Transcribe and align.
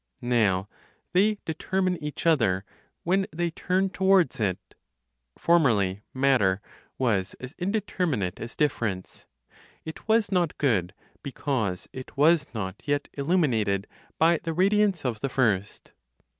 Now 0.33 0.67
they 1.13 1.37
determine 1.45 2.03
each 2.03 2.25
other 2.25 2.65
when 3.03 3.27
they 3.31 3.51
turn 3.51 3.91
towards 3.91 4.39
it. 4.39 4.57
Formerly, 5.37 6.01
matter 6.11 6.59
was 6.97 7.35
as 7.35 7.53
indeterminate 7.59 8.39
as 8.39 8.55
difference; 8.55 9.27
it 9.85 10.07
was 10.07 10.31
not 10.31 10.57
good 10.57 10.95
because 11.21 11.87
it 11.93 12.17
was 12.17 12.47
not 12.51 12.81
yet 12.83 13.09
illuminated 13.13 13.85
by 14.17 14.39
the 14.41 14.53
radiance 14.53 15.05
of 15.05 15.19
the 15.19 15.29
First. 15.29 15.91